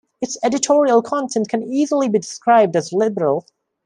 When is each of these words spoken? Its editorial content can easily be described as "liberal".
Its 0.19 0.35
editorial 0.41 1.03
content 1.03 1.47
can 1.47 1.61
easily 1.61 2.09
be 2.09 2.17
described 2.17 2.75
as 2.75 2.91
"liberal". 2.91 3.45